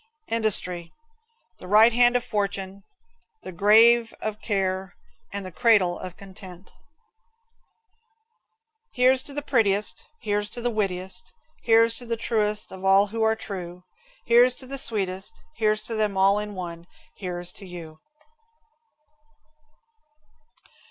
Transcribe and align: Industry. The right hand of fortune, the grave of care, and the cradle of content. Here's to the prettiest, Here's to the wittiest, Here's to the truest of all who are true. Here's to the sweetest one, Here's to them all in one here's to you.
Industry. 0.29 0.91
The 1.59 1.67
right 1.67 1.93
hand 1.93 2.15
of 2.15 2.23
fortune, 2.25 2.81
the 3.43 3.51
grave 3.51 4.15
of 4.19 4.41
care, 4.41 4.95
and 5.31 5.45
the 5.45 5.51
cradle 5.51 5.99
of 5.99 6.17
content. 6.17 6.71
Here's 8.93 9.21
to 9.21 9.33
the 9.35 9.43
prettiest, 9.43 10.03
Here's 10.19 10.49
to 10.57 10.61
the 10.61 10.71
wittiest, 10.71 11.31
Here's 11.61 11.99
to 11.99 12.07
the 12.07 12.17
truest 12.17 12.71
of 12.71 12.83
all 12.83 13.05
who 13.13 13.21
are 13.21 13.35
true. 13.35 13.83
Here's 14.25 14.55
to 14.55 14.65
the 14.65 14.79
sweetest 14.79 15.35
one, 15.35 15.43
Here's 15.57 15.83
to 15.83 15.93
them 15.93 16.17
all 16.17 16.39
in 16.39 16.55
one 16.55 16.87
here's 17.13 17.53
to 17.53 17.67
you. 17.67 17.99